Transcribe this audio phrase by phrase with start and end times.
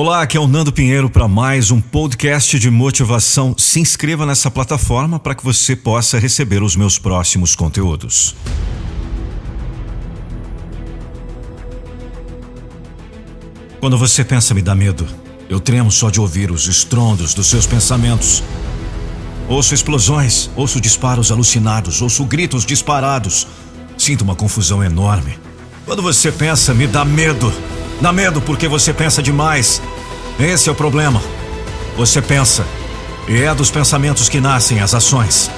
[0.00, 3.56] Olá, aqui é o Nando Pinheiro para mais um podcast de motivação.
[3.58, 8.36] Se inscreva nessa plataforma para que você possa receber os meus próximos conteúdos.
[13.80, 15.04] Quando você pensa me dá medo,
[15.48, 18.40] eu tremo só de ouvir os estrondos dos seus pensamentos.
[19.48, 23.48] Ouço explosões, ouço disparos alucinados, ouço gritos disparados.
[23.96, 25.36] Sinto uma confusão enorme.
[25.84, 27.52] Quando você pensa, me dá medo.
[28.00, 29.82] Dá medo porque você pensa demais.
[30.38, 31.20] Esse é o problema.
[31.96, 32.64] Você pensa,
[33.26, 35.50] e é dos pensamentos que nascem as ações.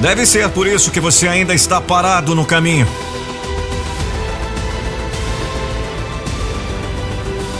[0.00, 2.86] Deve ser por isso que você ainda está parado no caminho.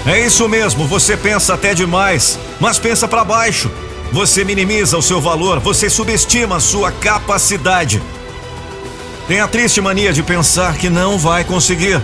[0.06, 3.70] É isso mesmo, você pensa até demais, mas pensa para baixo.
[4.12, 8.02] Você minimiza o seu valor, você subestima a sua capacidade.
[9.28, 12.02] Tem a triste mania de pensar que não vai conseguir.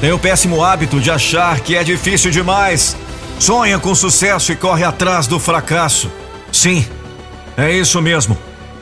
[0.00, 2.96] Tem o péssimo hábito de achar que é difícil demais.
[3.38, 6.10] Sonha com sucesso e corre atrás do fracasso.
[6.52, 6.86] Sim,
[7.56, 8.36] é isso mesmo.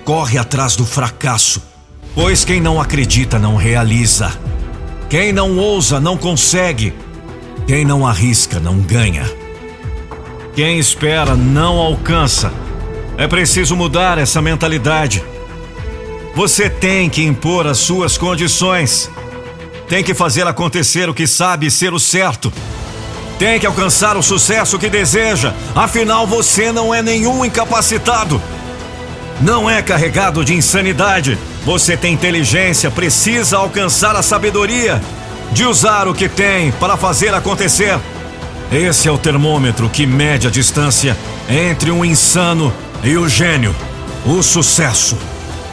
[0.05, 1.63] Corre atrás do fracasso.
[2.15, 4.33] Pois quem não acredita não realiza.
[5.09, 6.93] Quem não ousa não consegue.
[7.67, 9.25] Quem não arrisca não ganha.
[10.55, 12.53] Quem espera não alcança.
[13.17, 15.25] É preciso mudar essa mentalidade.
[16.35, 19.11] Você tem que impor as suas condições.
[19.89, 22.53] Tem que fazer acontecer o que sabe ser o certo.
[23.39, 28.41] Tem que alcançar o sucesso que deseja, afinal você não é nenhum incapacitado.
[29.41, 31.39] Não é carregado de insanidade.
[31.65, 35.03] Você tem inteligência, precisa alcançar a sabedoria
[35.53, 37.99] de usar o que tem para fazer acontecer.
[38.73, 41.17] Esse é o termômetro que mede a distância
[41.49, 43.75] entre um insano e o gênio,
[44.25, 45.17] o sucesso.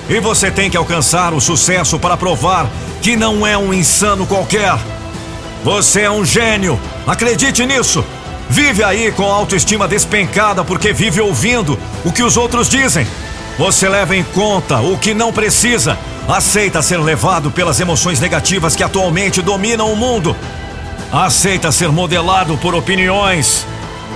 [0.10, 2.70] E você tem que alcançar o sucesso para provar
[3.02, 4.78] que não é um insano qualquer.
[5.64, 8.04] Você é um gênio, acredite nisso.
[8.50, 13.08] Vive aí com autoestima despencada porque vive ouvindo o que os outros dizem.
[13.58, 18.84] Você leva em conta o que não precisa, aceita ser levado pelas emoções negativas que
[18.84, 20.36] atualmente dominam o mundo.
[21.12, 23.66] Aceita ser modelado por opiniões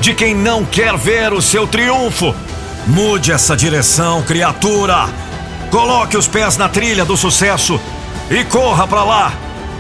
[0.02, 2.34] de quem não quer ver o seu triunfo.
[2.88, 5.08] Mude essa direção, criatura.
[5.70, 7.80] Coloque os pés na trilha do sucesso
[8.30, 9.34] e corra para lá.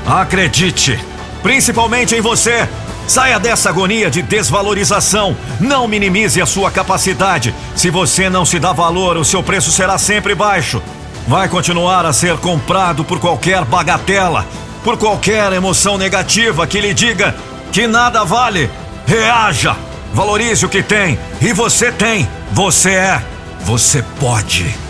[0.05, 0.99] Acredite,
[1.41, 2.67] principalmente em você.
[3.07, 5.37] Saia dessa agonia de desvalorização.
[5.59, 7.53] Não minimize a sua capacidade.
[7.75, 10.81] Se você não se dá valor, o seu preço será sempre baixo.
[11.27, 14.45] Vai continuar a ser comprado por qualquer bagatela,
[14.83, 17.35] por qualquer emoção negativa que lhe diga
[17.71, 18.69] que nada vale.
[19.05, 19.75] Reaja,
[20.13, 22.27] valorize o que tem e você tem.
[22.51, 23.21] Você é,
[23.61, 24.84] você pode.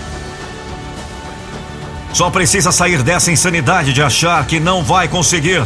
[2.16, 5.62] Só precisa sair dessa insanidade de achar que não vai conseguir.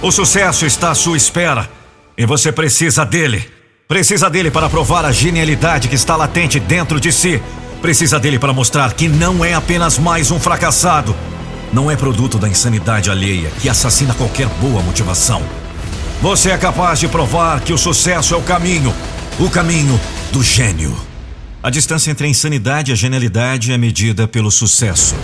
[0.00, 1.68] O sucesso está à sua espera
[2.16, 3.46] e você precisa dele.
[3.86, 7.42] Precisa dele para provar a genialidade que está latente dentro de si.
[7.82, 11.14] Precisa dele para mostrar que não é apenas mais um fracassado.
[11.74, 15.42] Não é produto da insanidade alheia que assassina qualquer boa motivação.
[16.22, 18.94] Você é capaz de provar que o sucesso é o caminho
[19.38, 20.00] o caminho
[20.32, 20.96] do gênio.
[21.62, 25.14] A distância entre a insanidade e a genialidade é medida pelo sucesso.